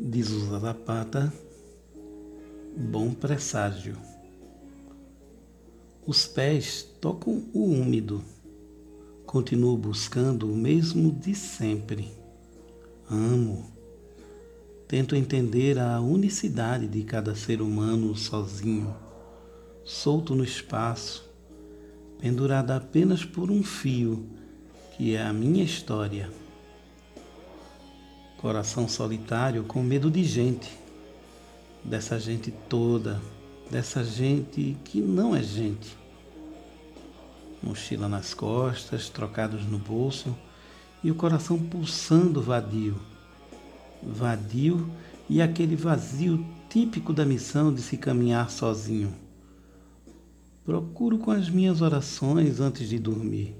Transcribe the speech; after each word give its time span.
Diz 0.00 0.30
o 0.30 0.60
Zapata, 0.60 1.32
bom 2.76 3.12
presságio. 3.12 3.96
Os 6.06 6.24
pés 6.24 6.88
tocam 7.00 7.42
o 7.52 7.64
úmido. 7.64 8.22
Continuo 9.26 9.76
buscando 9.76 10.48
o 10.48 10.56
mesmo 10.56 11.10
de 11.10 11.34
sempre. 11.34 12.12
Amo. 13.10 13.72
Tento 14.86 15.16
entender 15.16 15.80
a 15.80 16.00
unicidade 16.00 16.86
de 16.86 17.02
cada 17.02 17.34
ser 17.34 17.60
humano 17.60 18.14
sozinho, 18.14 18.94
solto 19.82 20.32
no 20.32 20.44
espaço, 20.44 21.28
pendurado 22.20 22.70
apenas 22.70 23.24
por 23.24 23.50
um 23.50 23.64
fio, 23.64 24.28
que 24.96 25.16
é 25.16 25.22
a 25.22 25.32
minha 25.32 25.64
história. 25.64 26.30
Coração 28.38 28.86
solitário 28.86 29.64
com 29.64 29.82
medo 29.82 30.08
de 30.08 30.22
gente, 30.22 30.78
dessa 31.82 32.20
gente 32.20 32.52
toda, 32.68 33.20
dessa 33.68 34.04
gente 34.04 34.76
que 34.84 35.00
não 35.00 35.34
é 35.34 35.42
gente. 35.42 35.96
Mochila 37.60 38.08
nas 38.08 38.34
costas, 38.34 39.08
trocados 39.08 39.66
no 39.66 39.76
bolso 39.76 40.36
e 41.02 41.10
o 41.10 41.16
coração 41.16 41.58
pulsando 41.58 42.40
vadio. 42.40 42.94
Vadio 44.00 44.88
e 45.28 45.42
aquele 45.42 45.74
vazio 45.74 46.46
típico 46.70 47.12
da 47.12 47.24
missão 47.24 47.74
de 47.74 47.82
se 47.82 47.96
caminhar 47.96 48.50
sozinho. 48.50 49.12
Procuro 50.64 51.18
com 51.18 51.32
as 51.32 51.50
minhas 51.50 51.82
orações 51.82 52.60
antes 52.60 52.88
de 52.88 53.00
dormir. 53.00 53.56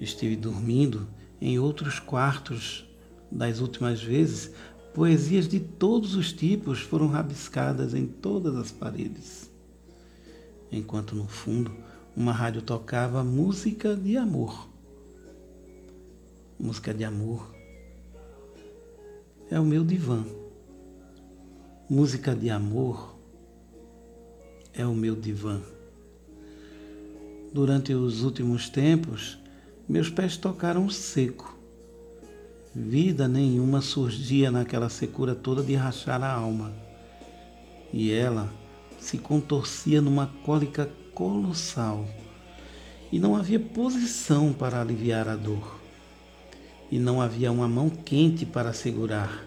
Estive 0.00 0.34
dormindo 0.34 1.06
em 1.40 1.60
outros 1.60 2.00
quartos 2.00 2.89
das 3.30 3.60
últimas 3.60 4.02
vezes, 4.02 4.50
poesias 4.94 5.46
de 5.46 5.60
todos 5.60 6.14
os 6.14 6.32
tipos 6.32 6.80
foram 6.80 7.06
rabiscadas 7.06 7.94
em 7.94 8.06
todas 8.06 8.56
as 8.56 8.70
paredes. 8.70 9.50
Enquanto 10.72 11.14
no 11.14 11.26
fundo 11.26 11.72
uma 12.16 12.32
rádio 12.32 12.62
tocava 12.62 13.22
música 13.22 13.94
de 13.94 14.16
amor. 14.16 14.68
Música 16.58 16.92
de 16.92 17.04
amor 17.04 17.54
é 19.50 19.58
o 19.58 19.64
meu 19.64 19.84
divã. 19.84 20.24
Música 21.88 22.34
de 22.34 22.50
amor 22.50 23.16
é 24.72 24.84
o 24.86 24.94
meu 24.94 25.16
divã. 25.16 25.60
Durante 27.52 27.92
os 27.94 28.22
últimos 28.22 28.68
tempos, 28.68 29.38
meus 29.88 30.08
pés 30.08 30.36
tocaram 30.36 30.88
seco. 30.88 31.59
Vida 32.72 33.26
nenhuma 33.26 33.80
surgia 33.80 34.48
naquela 34.48 34.88
secura 34.88 35.34
toda 35.34 35.60
de 35.60 35.74
rachar 35.74 36.22
a 36.22 36.32
alma. 36.32 36.72
E 37.92 38.12
ela 38.12 38.48
se 38.96 39.18
contorcia 39.18 40.00
numa 40.00 40.28
cólica 40.44 40.88
colossal. 41.12 42.06
E 43.10 43.18
não 43.18 43.34
havia 43.34 43.58
posição 43.58 44.52
para 44.52 44.80
aliviar 44.80 45.28
a 45.28 45.34
dor. 45.34 45.80
E 46.92 46.98
não 47.00 47.20
havia 47.20 47.50
uma 47.50 47.66
mão 47.66 47.90
quente 47.90 48.46
para 48.46 48.72
segurar. 48.72 49.44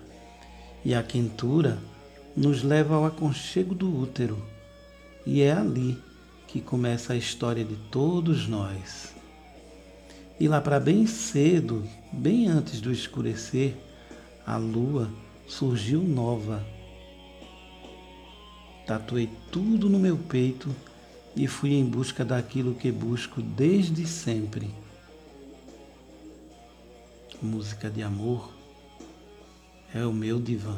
E 0.83 0.93
a 0.93 1.01
quentura 1.01 1.79
nos 2.35 2.61
leva 2.61 2.95
ao 2.95 3.05
aconchego 3.05 3.73
do 3.73 4.01
útero. 4.01 4.45
E 5.25 5.41
é 5.41 5.53
ali 5.53 5.97
que 6.45 6.59
começa 6.59 7.13
a 7.13 7.17
história 7.17 7.63
de 7.63 7.77
todos 7.89 8.49
nós. 8.49 9.13
E 10.43 10.47
lá 10.49 10.59
para 10.59 10.77
bem 10.77 11.07
cedo, 11.07 11.87
bem 12.11 12.49
antes 12.49 12.81
do 12.81 12.91
escurecer, 12.91 13.77
a 14.45 14.57
lua 14.57 15.09
surgiu 15.47 16.01
nova. 16.01 16.61
Tatuei 18.85 19.29
tudo 19.49 19.89
no 19.89 19.97
meu 19.97 20.17
peito 20.17 20.75
e 21.33 21.47
fui 21.47 21.75
em 21.75 21.85
busca 21.85 22.25
daquilo 22.25 22.75
que 22.75 22.91
busco 22.91 23.41
desde 23.41 24.05
sempre. 24.05 24.69
Música 27.41 27.89
de 27.89 28.03
amor 28.03 28.53
é 29.95 30.05
o 30.05 30.11
meu 30.11 30.41
divã. 30.41 30.77